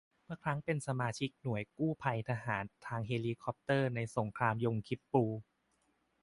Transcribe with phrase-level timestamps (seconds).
[0.25, 5.39] เมื่อครั้งเป็นสมาชิกหน่วยกู้ภัยทหารทางเฮลิคอปเตอร์ในสงครามยมคิปปูร์